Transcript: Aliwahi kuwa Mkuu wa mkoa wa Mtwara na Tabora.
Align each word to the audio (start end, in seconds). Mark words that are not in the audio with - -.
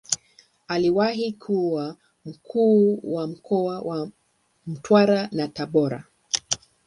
Aliwahi 0.67 1.31
kuwa 1.33 1.97
Mkuu 2.25 2.99
wa 3.13 3.27
mkoa 3.27 3.79
wa 3.81 4.09
Mtwara 4.67 5.29
na 5.31 5.47
Tabora. 5.47 6.05